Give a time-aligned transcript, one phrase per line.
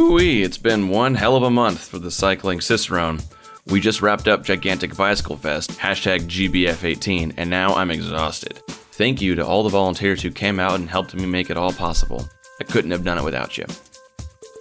[0.00, 3.20] Woo-wee, it's been one hell of a month for the Cycling Cicerone.
[3.66, 8.62] We just wrapped up Gigantic Bicycle Fest, hashtag GBF18, and now I'm exhausted.
[8.68, 11.70] Thank you to all the volunteers who came out and helped me make it all
[11.72, 12.26] possible.
[12.60, 13.66] I couldn't have done it without you.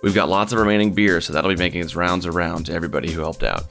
[0.03, 3.09] We've got lots of remaining beer, so that'll be making its rounds around to everybody
[3.09, 3.63] who helped out.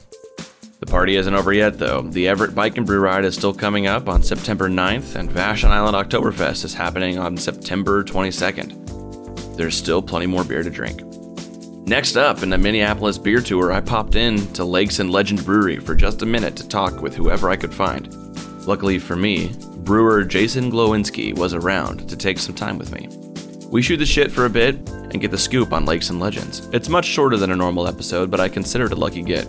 [0.79, 2.01] The party isn't over yet, though.
[2.01, 5.69] The Everett Bike and Brew Ride is still coming up on September 9th, and Vashon
[5.69, 9.55] Island Oktoberfest is happening on September 22nd.
[9.55, 11.03] There's still plenty more beer to drink.
[11.89, 15.77] Next up, in the Minneapolis beer tour, I popped in to Lakes and Legend Brewery
[15.79, 18.13] for just a minute to talk with whoever I could find.
[18.67, 23.09] Luckily for me, brewer Jason Glowinski was around to take some time with me.
[23.69, 26.69] We shoot the shit for a bit and get the scoop on Lakes and Legends.
[26.73, 29.47] It's much shorter than a normal episode, but I consider it a lucky get.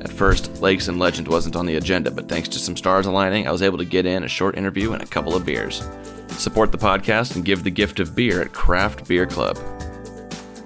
[0.00, 3.46] At first, Lakes and Legend wasn't on the agenda, but thanks to some stars aligning,
[3.46, 5.86] I was able to get in a short interview and a couple of beers.
[6.28, 9.58] Support the podcast and give the gift of beer at Craft Beer Club.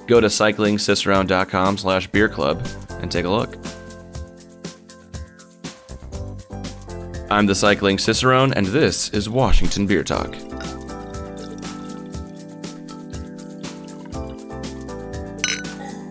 [0.08, 2.66] Go to cyclingcicerone.com slash beer club
[3.02, 3.56] and take a look.
[7.30, 10.34] I'm the Cycling Cicerone, and this is Washington Beer Talk.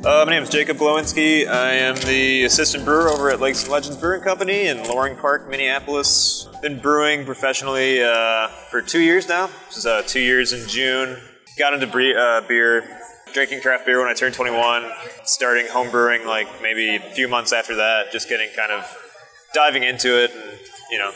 [0.05, 1.47] Uh, my name is Jacob Glowinski.
[1.47, 5.49] I am the assistant brewer over at Lakes and Legends Brewing Company in Loring Park,
[5.49, 6.47] Minneapolis.
[6.61, 9.49] Been brewing professionally uh, for two years now.
[9.69, 11.17] This is uh, two years in June.
[11.57, 12.83] Got into bre- uh, beer,
[13.37, 14.89] drinking craft beer when I turned 21.
[15.23, 18.11] Starting home brewing like maybe a few months after that.
[18.11, 18.83] Just getting kind of
[19.53, 21.11] diving into it, and you know,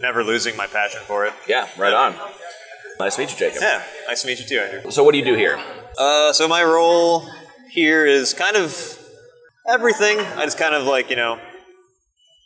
[0.00, 1.32] never losing my passion for it.
[1.48, 2.14] Yeah, right on.
[3.00, 3.60] Nice to meet you, Jacob.
[3.60, 4.92] Yeah, nice to meet you too, Andrew.
[4.92, 5.58] So, what do you do here?
[5.98, 7.28] Uh, so my role
[7.72, 8.96] here is kind of
[9.68, 10.20] everything.
[10.20, 11.40] I just kind of like you know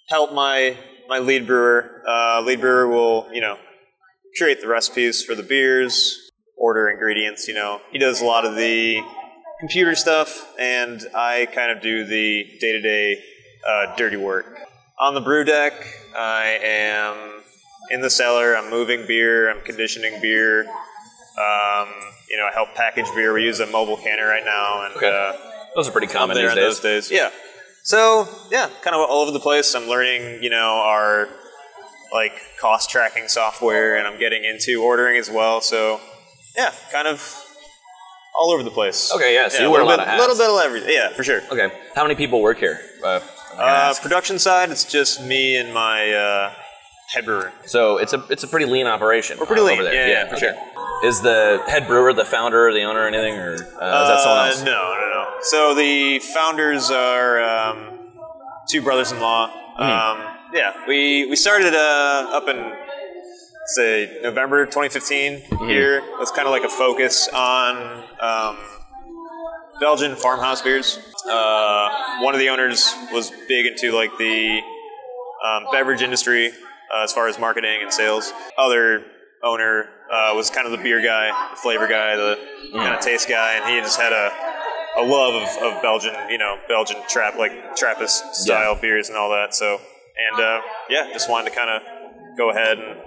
[0.09, 0.75] help my
[1.07, 2.03] my lead brewer.
[2.09, 3.59] Uh, lead brewer will you know
[4.39, 6.31] create the recipes for the beers,
[6.63, 7.47] order ingredients.
[7.49, 9.03] You know he does a lot of the
[9.61, 13.23] computer stuff, and I kind of do the day to day
[13.99, 14.47] dirty work.
[14.99, 15.73] On the brew deck,
[16.17, 17.43] I am
[17.91, 18.57] in the cellar.
[18.57, 19.51] I'm moving beer.
[19.51, 20.61] I'm conditioning beer.
[20.63, 21.89] Um,
[22.31, 23.33] you know, I help package beer.
[23.33, 25.09] We use a mobile canner right now, and Okay.
[25.11, 25.33] uh,
[25.75, 26.81] Those are pretty common there these in days.
[26.81, 27.11] those days.
[27.11, 27.31] Yeah.
[27.83, 29.75] So yeah, kind of all over the place.
[29.75, 31.29] I'm learning, you know, our
[32.13, 35.61] like cost tracking software, and I'm getting into ordering as well.
[35.61, 36.01] So
[36.57, 37.19] yeah, kind of
[38.35, 39.13] all over the place.
[39.15, 40.91] Okay, yeah, so you wear a little lot bit, of little bit of everything.
[40.95, 41.43] Yeah, for sure.
[41.51, 42.81] Okay, how many people work here?
[43.05, 43.21] Uh,
[43.59, 44.01] Uh, ask.
[44.03, 46.53] production side, it's just me and my uh,
[47.13, 47.53] head brewer.
[47.67, 49.39] so it's a it's a pretty lean operation.
[49.39, 49.95] We're pretty lean, over there.
[50.09, 50.55] yeah, yeah, for okay.
[51.05, 53.69] Is the head brewer the founder, or the owner, or anything, or uh, is
[54.09, 54.63] that someone Uh, else?
[54.63, 55.25] No, no, no.
[55.43, 57.99] So the founders are um,
[58.71, 59.51] two brothers-in-law.
[59.77, 59.83] Hmm.
[59.83, 62.59] Um, yeah, we we started uh, up in
[63.67, 65.69] say November 2015 Hmm.
[65.69, 66.03] here.
[66.21, 68.59] It's kind of like a focus on um,
[69.81, 70.99] Belgian farmhouse beers.
[71.29, 74.61] Uh, one of the owners was big into like the
[75.45, 76.49] um, beverage industry
[76.95, 78.33] uh, as far as marketing and sales.
[78.59, 79.05] Other
[79.43, 82.39] owner uh, was kind of the beer guy, the flavor guy, the
[82.73, 84.31] kind of taste guy, and he just had a,
[85.01, 89.31] a love of, of Belgian, you know, Belgian trap like Trappist style beers and all
[89.31, 89.55] that.
[89.55, 89.79] So,
[90.33, 91.83] and uh, yeah, just wanted to kind of
[92.37, 92.99] go ahead and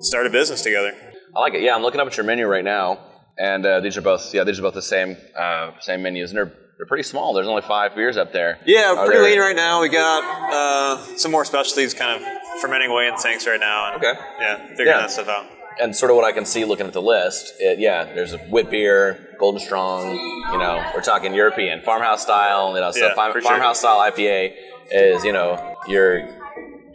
[0.00, 0.92] start a business together.
[1.36, 1.62] I like it.
[1.62, 2.98] Yeah, I'm looking up at your menu right now,
[3.38, 6.38] and uh, these are both yeah these are both the same uh, same menus, and
[6.38, 7.34] they're they're pretty small.
[7.34, 8.58] There's only five beers up there.
[8.64, 9.80] Yeah, Are pretty there- lean right now.
[9.80, 10.22] We got
[10.52, 13.92] uh, some more specialties kind of fermenting away in tanks right now.
[13.94, 14.18] And, Okay.
[14.40, 14.98] Yeah, figuring Yeah.
[15.00, 15.46] that stuff out.
[15.80, 18.40] and sort of what I can see looking at the list, it, yeah, there's a
[18.48, 20.14] wit beer, golden strong.
[20.52, 22.74] You know, we're talking European farmhouse style.
[22.74, 23.50] You know, so Yeah, farm- for sure.
[23.50, 24.54] farmhouse style IPA
[24.92, 26.28] is you know your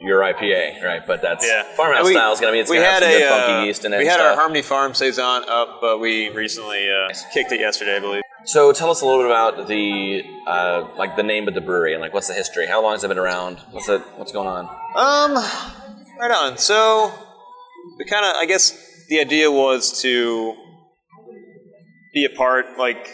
[0.03, 1.05] your IPA, right?
[1.07, 3.11] But that's Yeah, farmhouse And we- style is gonna be it's we gonna have had
[3.11, 3.97] some good a, funky uh, yeast in it.
[3.97, 4.35] We and had our.
[4.35, 8.21] Harmony Farm saison up, but we recently uh, kicked it yesterday, I believe.
[8.45, 11.93] So tell us a little bit about the uh, like the name of the brewery
[11.93, 12.67] and like what's the history?
[12.67, 13.59] How long has it been around?
[13.71, 14.01] What's it?
[14.17, 14.65] What's going on?
[14.95, 15.35] Um,
[16.19, 16.57] right on.
[16.57, 17.13] So
[17.97, 18.77] we kind of, I guess,
[19.07, 20.53] the idea was to
[22.13, 22.77] be a part.
[22.77, 23.07] Like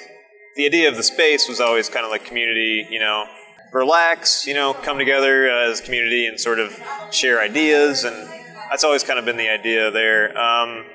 [0.56, 2.88] the idea of the space was always kind of like community.
[2.90, 3.26] You know,
[3.72, 4.46] relax.
[4.48, 6.78] You know, come together as a community and sort of
[7.12, 8.30] share ideas, and
[8.70, 10.38] that's always kind of been the idea there.
[10.38, 10.86] Um,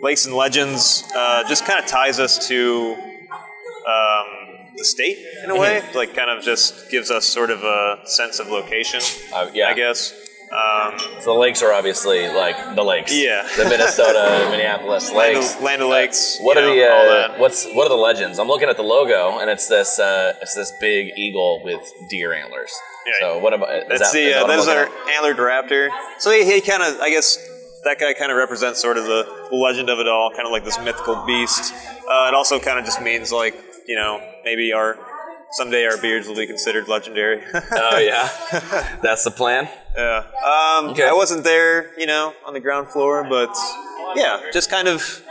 [0.00, 2.96] Lakes and Legends uh, just kind of ties us to
[3.86, 4.26] um,
[4.76, 5.82] the state in a way.
[5.94, 9.00] Like, kind of just gives us sort of a sense of location.
[9.32, 9.68] Uh, yeah.
[9.68, 10.21] I guess.
[10.52, 13.12] Um, So the lakes are obviously like the lakes.
[13.12, 13.46] Yeah.
[13.56, 15.54] The Minnesota, Minneapolis Land lakes.
[15.56, 16.38] of, Land of Lakes.
[16.40, 17.38] What are know, the all uh, that.
[17.38, 18.38] what's what are the legends?
[18.38, 22.34] I'm looking at the logo and it's this uh, it's this big eagle with deer
[22.34, 22.70] antlers.
[23.06, 23.12] Yeah.
[23.20, 24.92] So what about That's that, the uh, that is our at?
[25.16, 25.88] antlered raptor.
[26.18, 27.36] So he, he kind of, I guess,
[27.84, 30.64] that guy kind of represents sort of the legend of it all, kind of like
[30.64, 31.72] this mythical beast.
[32.08, 33.56] Uh, it also kind of just means like
[33.88, 34.96] you know, maybe our
[35.52, 37.42] someday our beards will be considered legendary.
[37.72, 38.28] Oh yeah,
[39.02, 39.68] that's the plan.
[39.96, 40.18] yeah.
[40.44, 41.08] Um, Okay.
[41.08, 43.54] I wasn't there, you know, on the ground floor, but
[44.16, 45.22] yeah, just kind of,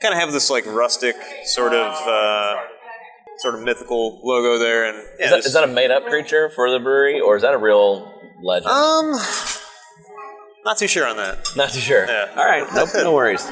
[0.00, 2.56] kind of have this like rustic sort of, uh,
[3.38, 6.06] sort of mythical logo there, and yeah, Is that, just- is that a made up
[6.06, 8.12] creature for the brewery, or is that a real
[8.42, 8.70] legend?
[8.70, 9.12] um,
[10.64, 11.48] not too sure on that.
[11.56, 12.06] Not too sure.
[12.06, 12.30] Yeah.
[12.36, 13.44] All right, no, no worries.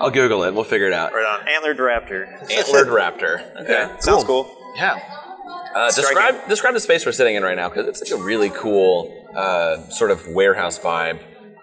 [0.00, 0.54] I'll Google it.
[0.54, 1.12] We'll figure it out.
[1.12, 2.28] Right on, antlered raptor.
[2.50, 3.40] Antlered raptor.
[3.62, 4.54] Okay, Yeah, sounds cool.
[4.76, 4.98] Yeah.
[5.74, 8.50] Uh, describe describe the space we're sitting in right now because it's like a really
[8.50, 11.20] cool uh, sort of warehouse vibe.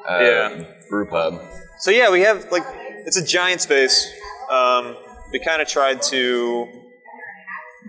[0.07, 0.63] Uh, Yeah.
[0.89, 1.41] Brew pub.
[1.79, 2.63] So yeah, we have like
[3.05, 4.07] it's a giant space.
[4.51, 4.95] Um,
[5.31, 6.67] we kind of tried to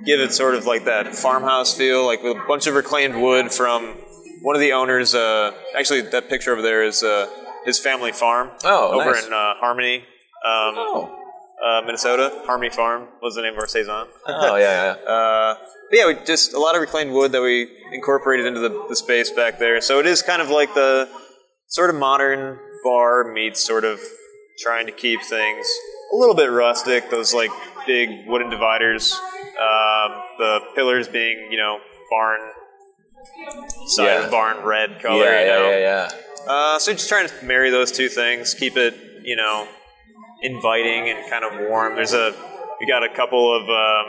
[0.04, 3.52] give it sort of like that farmhouse feel, like with a bunch of reclaimed wood
[3.52, 3.94] from
[4.42, 5.14] one of the owners.
[5.14, 7.28] Uh, actually, that picture over there is uh,
[7.64, 9.26] his family farm Oh, over nice.
[9.26, 10.04] in uh, Harmony,
[10.46, 11.18] um, Oh.
[11.64, 12.42] uh, Minnesota.
[12.46, 14.06] Harmony Farm was the name of our saison.
[14.26, 14.96] Oh yeah, yeah.
[15.12, 15.54] Uh,
[15.90, 18.96] but yeah, we just a lot of reclaimed wood that we incorporated into the, the
[18.96, 19.80] space back there.
[19.80, 21.08] So it is kind of like the
[21.68, 24.00] sort of modern bar meets sort of
[24.58, 25.66] trying to keep things
[26.12, 27.08] a little bit rustic.
[27.10, 27.50] Those like
[27.86, 29.12] big wooden dividers,
[29.60, 31.78] um, the pillars being you know
[32.10, 32.40] barn
[33.86, 34.24] side Yeah.
[34.24, 35.24] of barn red color.
[35.24, 35.70] yeah, you know?
[35.70, 36.10] yeah, yeah,
[36.46, 36.52] yeah.
[36.52, 39.66] Uh, so just trying to marry those two things, keep it, you know,
[40.42, 41.94] inviting and kind of warm.
[41.96, 42.34] There's a,
[42.80, 44.06] we got a couple of um,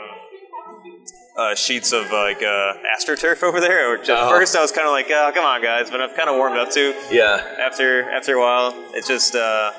[1.36, 3.96] uh, sheets of like uh, astroturf over there.
[3.96, 4.30] Which at Oh.
[4.30, 6.58] first I was kind of like, oh, come on, guys, but I've kind of warmed
[6.58, 7.42] up to Yeah.
[7.60, 8.74] after after a while.
[8.94, 9.72] It's just uh,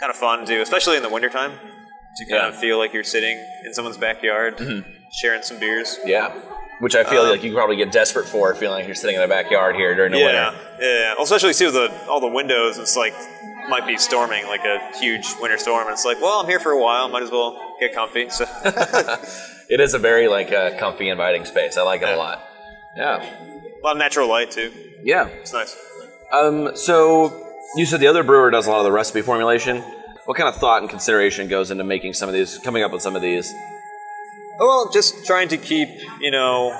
[0.00, 1.52] kind of fun to, especially in the wintertime,
[2.16, 2.38] to kind Yeah.
[2.46, 2.54] Mm-hmm.
[2.54, 4.56] of feel like you're sitting in someone's backyard,
[5.20, 5.98] sharing some beers.
[6.04, 6.32] Yeah.
[6.80, 9.20] Which I feel Um, like you probably get desperate for, feeling like you're sitting in
[9.20, 10.58] the backyard here during the Yeah, winter.
[10.80, 11.12] yeah.
[11.14, 12.78] Well, especially too the all the windows.
[12.78, 13.12] It's like
[13.70, 15.86] might be storming, like a huge winter storm.
[15.86, 17.08] And it's like, well, I'm here for a while.
[17.08, 18.28] Might as well get comfy.
[18.28, 18.44] So
[19.70, 21.76] It is a very like uh, comfy, inviting space.
[21.76, 22.44] I like it a lot.
[22.96, 23.22] Yeah.
[23.22, 24.72] a lot of natural light too.
[25.02, 25.28] Yeah.
[25.28, 25.76] It's nice.
[26.32, 27.46] Um, so
[27.76, 29.78] you said the other brewer does a lot of the recipe formulation.
[30.24, 33.00] What kind of thought and consideration goes into making some of these, coming up with
[33.00, 33.52] some of these?
[34.58, 35.88] Oh, well, just trying to keep,
[36.20, 36.76] you know,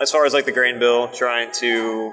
[0.00, 2.12] as far as like the grain bill, trying to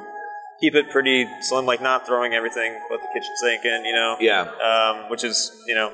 [0.61, 4.17] keep it pretty slim, like not throwing everything but the kitchen sink in, you know.
[4.19, 4.41] Yeah.
[4.41, 5.91] Um, which is, you know,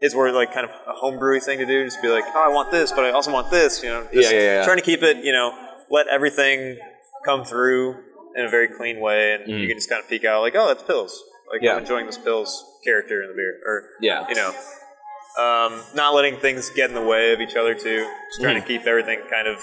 [0.00, 1.84] is where like kind of a homebrewy thing to do.
[1.84, 4.06] Just be like, oh, I want this, but I also want this, you know.
[4.12, 4.64] Just Yeah, yeah, yeah.
[4.64, 5.52] Trying to keep it, you know,
[5.90, 6.78] let everything
[7.24, 7.96] come through
[8.36, 10.68] in a very clean way, and you can just kind of peek out like, oh,
[10.68, 11.10] that's pils.
[11.50, 11.64] Like Mm.
[11.64, 11.72] Yeah.
[11.74, 12.50] I'm enjoying this pils
[12.84, 14.26] character in the beer, or Yeah.
[14.28, 14.50] you know,
[15.42, 18.06] um, not letting things get in the way of each other too.
[18.30, 18.62] Just trying Mhm.
[18.62, 19.58] to keep everything kind of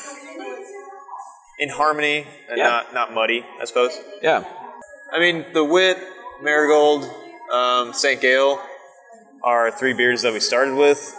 [1.60, 2.68] in harmony and Yeah.
[2.68, 3.98] not not muddy, I suppose.
[4.22, 4.44] Yeah.
[5.12, 5.98] I mean, the Wit,
[6.42, 7.10] Marigold,
[7.52, 8.19] um, St.
[8.19, 8.60] Gale
[9.44, 11.16] are three beers that we started with.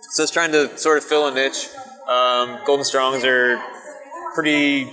[0.00, 1.68] So it's trying to sort of fill a niche.
[2.08, 3.60] Um, Golden Strongs are
[4.34, 4.84] pretty,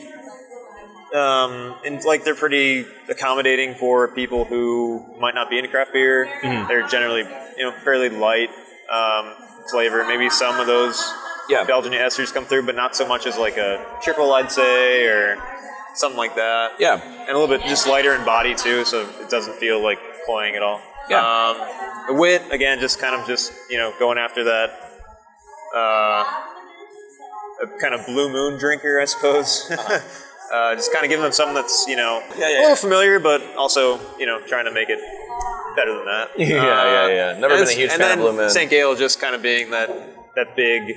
[1.13, 6.29] um, and like they're pretty accommodating for people who might not be into craft beer.
[6.68, 7.23] They're generally,
[7.57, 8.50] you know, fairly light
[8.89, 9.33] um,
[9.69, 10.06] flavor.
[10.07, 11.03] Maybe some of those
[11.51, 11.63] Yeah.
[11.65, 15.38] Belgian esters come through, but not so much as like a triple, I'd say, or
[15.95, 17.01] something like that Yeah.
[17.03, 20.56] and a little bit just lighter in body too, so it doesn't feel like cloying
[20.56, 20.81] at all.
[21.09, 21.19] Yeah.
[21.19, 21.57] Um,
[22.07, 24.69] the wit again, just kind of just you know going after that
[25.75, 26.23] uh,
[27.64, 29.69] a kind of blue moon drinker, I suppose.
[30.54, 33.19] uh, just kind of giving them something that's you know Yeah, yeah, a little familiar,
[33.19, 34.99] but also you know trying to make it
[35.75, 36.30] better than that.
[36.37, 37.40] Yeah, yeah, yeah.
[37.40, 38.49] Never been a huge fan of Blue Moon.
[38.49, 38.69] St.
[38.69, 39.90] Gale just kind of being that
[40.35, 40.95] that big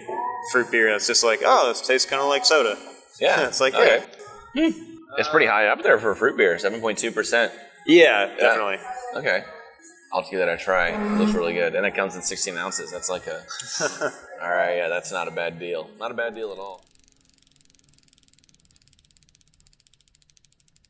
[0.52, 2.76] fruit beer that's just like oh, this tastes kind of like soda.
[3.20, 3.46] Yeah.
[3.48, 4.04] it's like okay.
[4.54, 4.70] yeah,
[5.18, 7.50] It's pretty high up there for a fruit beer, 7.2%.
[7.86, 8.78] yeah, definitely.
[9.16, 9.44] Okay.
[10.12, 10.90] I'll give that a try.
[10.90, 11.74] It looks really good.
[11.74, 12.92] And it comes in 16 ounces.
[12.92, 13.42] That's like a.
[14.40, 15.90] all right, yeah, that's not a bad deal.
[15.98, 16.84] Not a bad deal at all.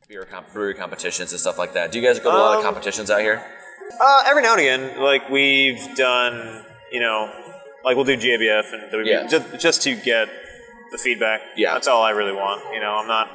[0.07, 1.91] Beer comp- brewery competitions and stuff like that.
[1.91, 3.43] Do you guys go to a lot of Um, competitions out here?
[3.99, 7.31] Uh, every now and again, like we've done, you know,
[7.85, 9.27] like we'll do GABF and WB Yeah.
[9.27, 10.27] just, just to get
[10.91, 11.41] the feedback.
[11.55, 11.73] Yeah.
[11.73, 12.61] that's all I really want.
[12.73, 13.29] You know, I'm not.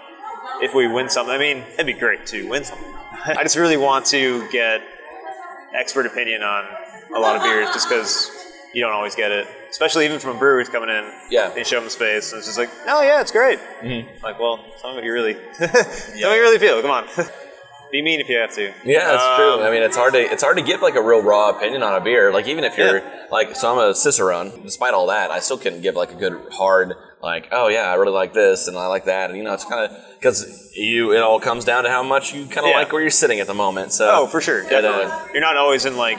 [0.62, 2.92] If we win something, I mean, it'd be great to win something.
[3.24, 4.82] I just really want to get
[5.74, 6.64] expert opinion on
[7.14, 8.30] a lot of beers, just because
[8.74, 11.10] you don't always get it, especially even from brewers coming in.
[11.30, 11.50] Yeah.
[11.50, 13.58] they show them the space, and it's just like, oh yeah, it's great.
[13.82, 14.22] Mm-hmm.
[14.24, 16.80] Like, well, tell me what you really, tell me what you really feel.
[16.82, 17.04] Come on,
[17.90, 18.72] be mean if you have to.
[18.84, 19.62] Yeah, that's Um, true.
[19.62, 21.94] I mean, it's hard to it's hard to give like a real raw opinion on
[21.94, 22.32] a beer.
[22.32, 24.62] Like even if you're like, so I'm a cicerone.
[24.62, 27.94] Despite all that, I still couldn't give like a good hard like, oh yeah, I
[27.94, 29.30] really like this and I like that.
[29.30, 32.32] And you know, it's kind of because you it all comes down to how much
[32.34, 32.76] you kind of Yeah.
[32.78, 33.92] like where you're sitting at the moment.
[33.92, 35.26] So Oh, for sure, uh.
[35.32, 36.18] You're not always in like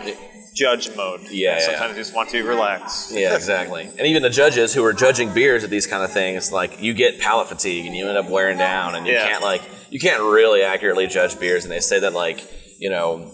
[0.53, 1.21] judge mode.
[1.31, 3.11] Yeah, yeah, Sometimes you just want to relax.
[3.15, 3.83] Yeah, exactly.
[3.97, 6.93] And even the judges who are judging beers at these kind of things, like you
[6.93, 9.27] get palate fatigue and you end up wearing down, and you Yeah.
[9.29, 9.61] can't like
[9.91, 11.63] you can't really accurately judge beers.
[11.65, 12.39] And they say that like
[12.79, 13.29] you know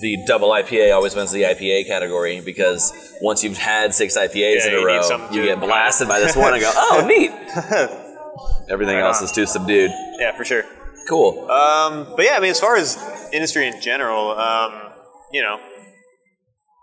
[0.00, 4.68] the double IPA always wins the IPA category because once you've had six IPAs Yeah,
[4.68, 7.30] in a row, you get blasted by this one and go, oh, neat.
[8.70, 9.24] Everything Right else on.
[9.24, 9.90] is too subdued.
[10.18, 10.64] Yeah, for sure.
[11.08, 11.48] Cool.
[11.50, 12.98] Um, but yeah, I mean, as far as
[13.32, 14.72] industry in general, um,
[15.32, 15.58] you know,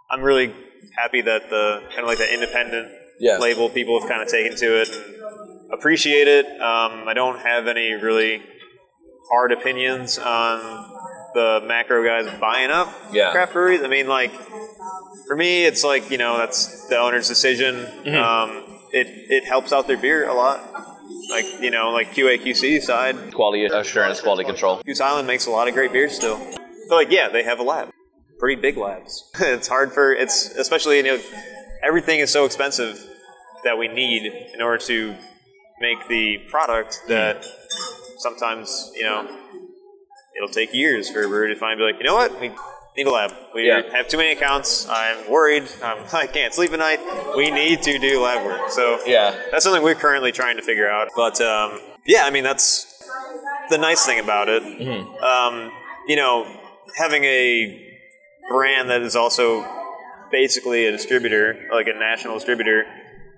[0.10, 0.54] I'm really
[0.96, 2.88] happy that the kind of like the independent
[3.20, 3.38] Yeah.
[3.40, 6.46] label people have kind of taken to it and appreciate it.
[6.46, 8.42] Um, I don't have any really
[9.30, 10.60] hard opinions on
[11.34, 13.32] the macro guys buying up Yeah.
[13.32, 13.82] craft breweries.
[13.84, 14.32] I mean, like
[15.28, 17.76] for me, it's like you know that's the owner's decision.
[17.76, 18.16] Mm-hmm.
[18.16, 20.60] Um, it it helps out their beer a lot.
[21.30, 24.82] Like you know, like QA QC side, Quality assurance, quality control.
[24.86, 26.38] Goose Island makes a lot of great beers still.
[26.90, 27.90] But like, yeah, they have a lab,
[28.40, 29.32] pretty big labs.
[29.40, 31.20] it's hard for it's especially you know
[31.82, 33.00] everything is so expensive
[33.64, 35.16] that we need in order to
[35.82, 37.46] make the product that
[38.20, 39.28] sometimes you know
[40.38, 42.52] it'll take years for a to find be like you know what we
[42.98, 43.32] need a lab.
[43.56, 43.82] We Yeah.
[43.94, 44.88] have too many accounts.
[44.90, 45.64] I'm worried.
[45.84, 47.00] I'm, I can't sleep at night.
[47.38, 48.70] We need to do lab work.
[48.70, 49.36] So Yeah.
[49.50, 51.08] that's something we're currently trying to figure out.
[51.16, 52.86] But um, yeah, I mean that's
[53.70, 54.64] the nice thing about it.
[55.24, 55.72] Um,
[56.08, 56.46] you know,
[56.98, 57.88] having a
[58.50, 59.66] brand that is also
[60.32, 62.84] basically a distributor, like a national distributor,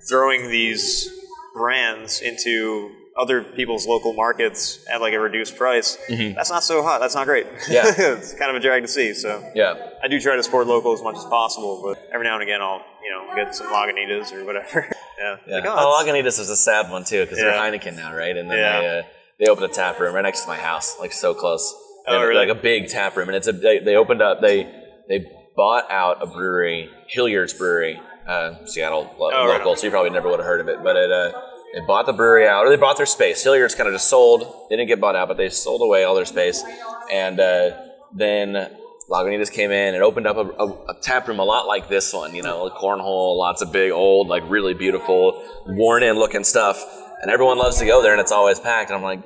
[0.10, 1.10] throwing these
[1.54, 5.98] brands into other people's local markets at like a reduced price.
[6.10, 7.00] That's not so hot.
[7.00, 7.46] That's not great.
[7.70, 7.84] Yeah.
[7.98, 9.14] it's kind of a drag to see.
[9.14, 9.76] So Yeah.
[10.04, 12.60] I do try to support local as much as possible, but every now and again
[12.62, 14.88] I'll you know get some Lagunitas or whatever.
[15.20, 15.38] yeah.
[15.48, 15.56] Yeah.
[15.58, 17.46] Like, oh, oh, Lagunitas is a sad one too because Yeah.
[17.52, 18.36] they're Heineken now, right?
[18.36, 18.80] And then Yeah.
[18.82, 19.04] they uh,
[19.40, 21.76] they opened a tap room right next to my house, like so close.
[22.08, 22.48] Oh, really?
[22.48, 24.64] Like a big tap room, and it's a they, they opened up they
[25.08, 29.92] they bought out a brewery, Hilliard's Brewery, uh, Seattle lo- Oh, right local, so you
[29.92, 31.12] probably never would have heard of it, but it.
[31.12, 31.32] Uh,
[31.74, 33.44] they bought the brewery out, or they bought their space.
[33.44, 34.42] Hilliard's kind of just sold.
[34.70, 36.64] They didn't get bought out, but they sold away all their space.
[37.12, 37.72] And uh,
[38.14, 38.70] then
[39.10, 42.14] Lagunitas came in and opened up a, a, a tap room a lot like this
[42.14, 46.44] one, you know, a cornhole, lots of big, old, like really beautiful, worn in looking
[46.44, 46.80] stuff.
[47.24, 48.92] And everyone loves to go there and it's always packed.
[48.92, 49.22] And I'm like,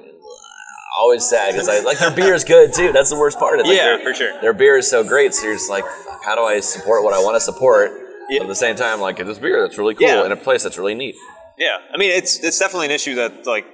[1.00, 2.92] always sad because I like their beer is good too.
[2.94, 3.60] That's the worst part.
[3.60, 4.40] It's like Yeah, for sure.
[4.42, 5.34] Their beer is so great.
[5.34, 5.84] So you're just like,
[6.24, 7.92] how do I support what I want to support?
[8.30, 8.42] Yeah.
[8.42, 10.26] At the same time, like this beer that's really cool Yeah.
[10.26, 11.16] in a place that's really neat.
[11.58, 13.66] Yeah, I mean it's it's definitely an issue that like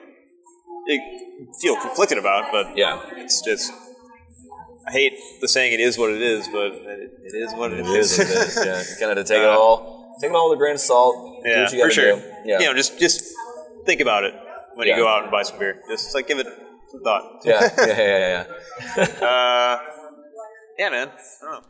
[0.88, 1.00] you
[1.62, 3.02] feel conflicted about, but Yeah.
[3.18, 3.72] it's just
[4.88, 7.86] I hate the saying it is what it is, but it, it is what It
[7.86, 8.20] is.
[8.20, 8.56] It is.
[8.66, 8.84] Yeah.
[9.00, 11.42] Kind of to take it Uh, all, take it all with a grain of salt.
[11.46, 12.16] yeah, what you for sure.
[12.18, 12.22] do.
[12.46, 12.60] Yeah.
[12.60, 13.34] You know, just just
[13.86, 14.34] think about it
[14.76, 14.98] when Yeah.
[14.98, 15.82] you go out and buy some beer.
[15.90, 16.48] Just like give it
[16.92, 17.42] some thought.
[17.46, 17.62] yeah.
[17.78, 17.86] Yeah.
[17.88, 18.20] Yeah.
[18.20, 18.46] Yeah.
[18.98, 19.28] yeah.
[19.28, 19.80] Uh,
[20.78, 21.08] yeah, man.
[21.10, 21.68] I don't know.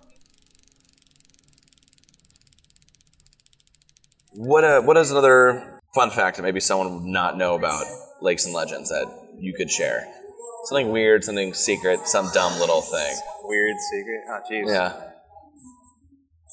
[4.35, 7.85] What uh, what is another fun fact that maybe someone would not know about
[8.21, 9.05] Lakes and Legends that
[9.39, 10.07] you could share?
[10.65, 13.15] Something weird, something secret, some dumb little thing.
[13.43, 14.21] Weird secret.
[14.29, 14.67] Oh, jeez.
[14.67, 14.93] Yeah.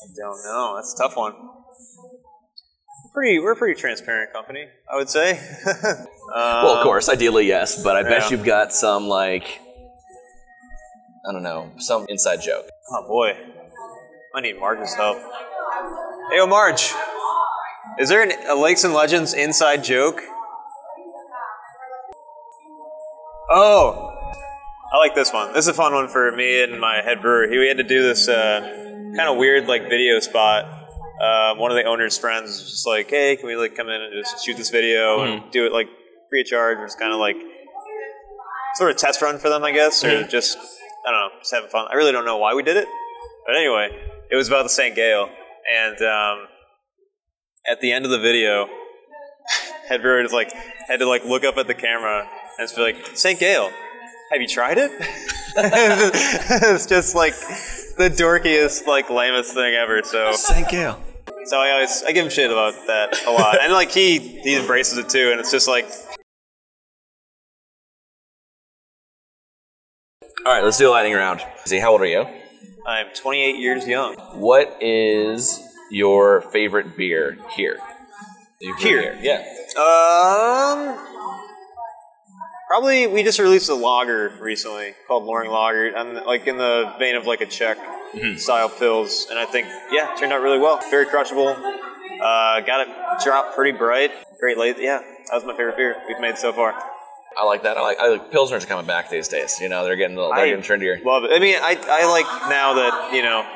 [0.02, 0.74] I don't know.
[0.76, 1.32] That's a tough one.
[1.32, 5.40] We're pretty, we're a pretty transparent company, I would say.
[6.32, 8.28] Well, of course, ideally yes, but I bet yeah.
[8.30, 9.58] you've got some like
[11.28, 12.68] I don't know, some inside joke.
[12.92, 13.32] Oh boy,
[14.36, 15.18] I need Marge's help.
[16.30, 16.92] Hey, Marge,
[18.00, 20.22] is there an, a Lakes and Legends inside joke?
[23.50, 24.10] Oh,
[24.92, 25.52] I like this one.
[25.52, 27.46] This is a fun one for me and my head brewer.
[27.48, 28.60] We had to do this uh,
[29.16, 30.64] kind of weird like video spot.
[31.20, 34.00] Um, one of the owner's friends was just like, "Hey, can we like come in
[34.00, 35.88] and just shoot this video and do it like
[36.30, 37.36] free of charge?" It's kind of like
[38.76, 40.56] sort of test run for them, I guess, or just
[41.06, 41.86] I don't know, just having fun.
[41.90, 42.86] I really don't know why we did it,
[43.46, 43.90] but anyway,
[44.30, 44.94] it was about the St.
[44.96, 45.28] Gale,
[45.70, 46.46] and um,
[47.70, 48.68] at the end of the video,
[49.88, 50.52] head brewer just like
[50.88, 52.20] had to like look up at the camera
[52.58, 53.38] and just be like, "St.
[53.38, 53.70] Gale,
[54.32, 54.90] have you tried it?"
[55.56, 57.34] it's just like
[57.96, 60.02] the dorkiest, like lamest thing ever.
[60.02, 61.00] So, Thank Gale.
[61.44, 64.56] so I always I give him shit about that a lot, and like he he
[64.56, 65.88] embraces it too, and it's just like
[70.46, 71.42] All right, let's do a lightning round.
[71.66, 72.24] See, how old are you?
[72.86, 74.14] I'm 28 years young.
[74.32, 75.60] What is
[75.90, 77.78] your favorite beer here?
[78.78, 79.18] Favorite Here?
[79.22, 79.38] yeah.
[79.76, 80.98] Um,
[82.68, 87.16] probably we just released a lager recently called Loring Lager, and like in the vein
[87.16, 87.78] of like a Czech
[88.36, 90.80] style pils, and I think yeah, turned out really well.
[90.90, 91.48] Very crushable.
[91.48, 92.88] Uh, got it
[93.24, 94.10] dropped pretty bright.
[94.38, 94.76] Great late.
[94.78, 96.74] Yeah, that was my favorite beer we've made so far.
[97.38, 97.78] I like that.
[97.78, 97.98] I like.
[97.98, 99.58] I like Pilsners are coming back these days.
[99.60, 101.02] You know, they're getting they're I getting trendier.
[101.04, 101.30] Love it.
[101.32, 103.46] I mean, I, I like now that you know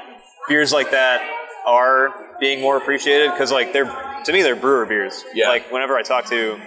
[0.49, 1.21] beers like that
[1.67, 3.85] are being more appreciated because like they're
[4.25, 5.25] to me they're brewer beers.
[5.35, 5.49] Yeah.
[5.49, 6.59] Like whenever I talk to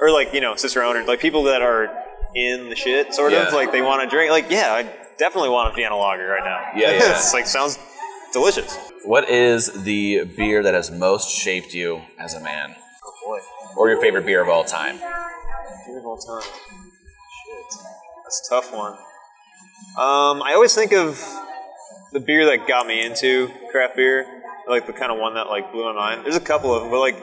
[0.00, 1.88] or like you know cicerones like people that are
[2.34, 3.46] in the shit sort Yeah.
[3.46, 4.82] of like they want to drink like yeah I
[5.18, 6.78] definitely want a Vienna lager right now.
[6.80, 6.98] Yeah, yeah.
[7.16, 7.78] it's like sounds
[8.32, 8.76] delicious.
[9.04, 13.38] What is the beer that has most shaped you as a man, Oh boy.
[13.76, 14.96] or your favorite beer of all time?
[14.98, 16.40] Beer of all time.
[16.42, 17.80] Shit.
[18.24, 18.92] That's a tough one.
[19.96, 21.22] Um, I always think of
[22.12, 24.33] the beer that got me into craft beer,
[24.68, 26.24] like the kind of one that like blew my mind.
[26.24, 27.16] There's a couple of them, but like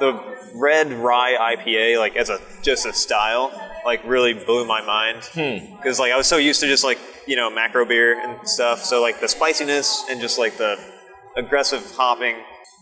[0.00, 0.20] the
[0.54, 3.50] red rye IPA, like as a just a style,
[3.84, 5.28] like really blew my mind.
[5.76, 8.82] Because like I was so used to just like you know macro beer and stuff,
[8.84, 10.78] so like the spiciness and just like the
[11.36, 12.36] aggressive hopping.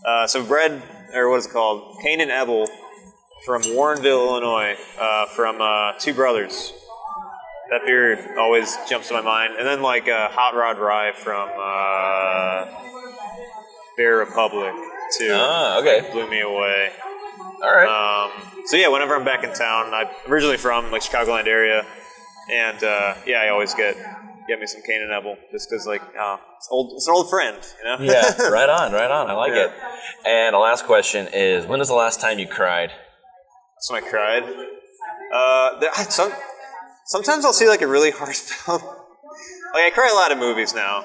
[0.05, 0.81] Uh, so red
[1.13, 1.99] or what is it called?
[2.01, 2.67] Cane and Ebel
[3.45, 6.73] from Warrenville, Illinois, uh, from uh, Two Brothers.
[7.69, 9.55] That beer always jumps to my mind.
[9.57, 12.86] And then like uh, Hop Rod Rye from uh,
[13.97, 14.73] Bear Republic
[15.17, 15.31] too.
[15.33, 16.07] Ah, okay.
[16.11, 16.91] Blew me away.
[17.63, 17.87] All right.
[18.25, 18.31] Um,
[18.65, 21.85] so yeah, whenever I'm back in town, I'm originally from like Chicagoland area,
[22.51, 23.95] and uh, yeah, I always get
[24.47, 27.29] get me some Cane and Ebel just because like uh, it's old, it's an old
[27.29, 27.97] friend, you know.
[28.13, 29.29] yeah, right on, right on.
[29.29, 29.65] I like Yeah.
[29.65, 29.71] it.
[30.25, 32.91] And the last question is: When is the last time you cried?
[33.79, 34.43] So I cried.
[34.43, 36.31] Uh, there, I, some,
[37.05, 38.81] sometimes I'll see like a really heartfelt.
[39.73, 40.99] like I cry a lot of movies now.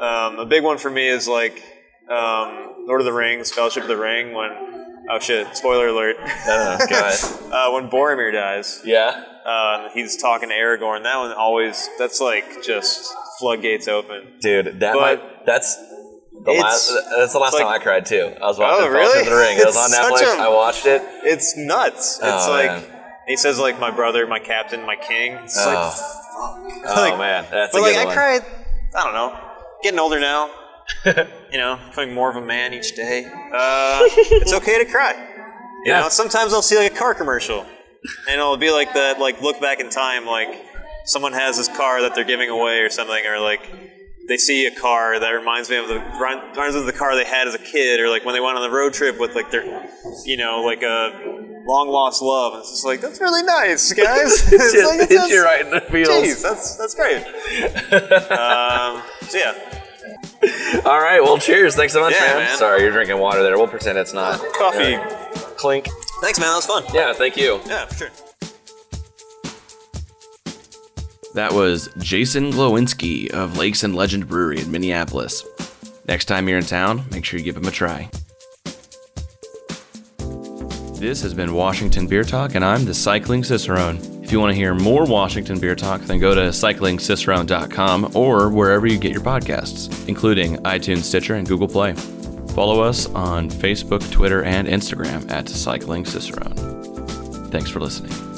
[0.00, 1.62] Um, a big one for me is like
[2.08, 4.32] um, Lord of the Rings, Fellowship of the Ring.
[4.34, 4.50] When
[5.10, 6.16] oh shit, spoiler alert.
[6.20, 7.14] Oh God.
[7.52, 9.24] uh, when Boromir dies, yeah.
[9.44, 11.02] uh, he's talking to Aragorn.
[11.04, 14.34] That one always that's like just floodgates open.
[14.40, 15.76] Dude, that But might, that's
[16.44, 16.92] the last.
[17.16, 18.34] That's the last it's time I cried too.
[18.40, 19.04] I was watching Oh, really?
[19.12, 19.58] Fellowship of the Ring.
[19.58, 20.38] It was on Netflix.
[20.38, 21.02] a- I watched it.
[21.24, 22.18] It's nuts.
[22.22, 22.84] It's Oh, like man.
[23.28, 25.32] he says like my brother, my captain, my king.
[25.34, 25.66] It's Oh.
[25.72, 25.98] like fuck.
[26.84, 28.42] Oh Like, man, that's a But like I cried,
[28.96, 29.38] I don't know,
[29.84, 30.50] getting older now.
[31.52, 33.24] you know, becoming more of a man each day.
[33.26, 34.00] Uh,
[34.40, 35.12] it's okay to cry.
[35.84, 36.00] You Yeah.
[36.02, 37.60] know, sometimes I'll see like a car commercial,
[38.28, 40.48] and it'll be like that, like look back in time, like
[41.04, 43.68] someone has this car that they're giving away or something, or like
[44.28, 47.24] they see a car that reminds me of the reminds them of the car they
[47.24, 49.50] had as a kid, or like when they went on the road trip with like
[49.50, 49.64] their,
[50.24, 52.54] you know, like a long lost love.
[52.60, 54.32] It's just like that's really nice, guys.
[54.52, 56.08] it's Just like, hit that's- you right in the feels.
[56.08, 57.16] Jeez, that's that's great.
[58.30, 59.71] um, so yeah,
[60.84, 61.20] All right.
[61.22, 61.74] Well, cheers.
[61.76, 62.36] Thanks so much, Yeah, man.
[62.38, 62.56] man.
[62.58, 63.56] Sorry, you're drinking water there.
[63.56, 64.40] We'll pretend it's not.
[64.54, 64.92] coffee.
[64.92, 65.28] Yeah.
[65.56, 65.88] Clink.
[66.20, 66.48] Thanks, man.
[66.48, 66.84] That was fun.
[66.92, 67.12] Yeah.
[67.12, 67.60] Thank you.
[67.66, 68.08] Yeah, for sure.
[71.34, 75.44] That was Jason Glowinski of Lakes and Legend Brewery in Minneapolis.
[76.06, 78.10] Next time you're in town, make sure you give him a try.
[80.98, 83.98] This has been Washington Beer Talk, and I'm the Cycling Cicerone.
[84.32, 88.86] If you want to hear more Washington Beer Talk, then go to cyclingcicerone.com or wherever
[88.86, 91.92] you get your podcasts, including iTunes, Stitcher, and Google Play.
[92.54, 97.50] Follow us on Facebook, Twitter, and Instagram at Cycling Cicerone.
[97.50, 98.31] Thanks for listening.